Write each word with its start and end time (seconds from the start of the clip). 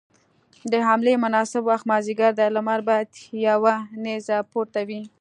د 0.71 0.73
حملې 0.87 1.13
مناسب 1.23 1.61
وخت 1.69 1.85
مازديګر 1.91 2.31
دی، 2.39 2.47
لمر 2.55 2.79
بايد 2.87 3.11
يوه 3.47 3.75
نيزه 4.03 4.37
پورته 4.51 4.79
وي. 4.87 5.01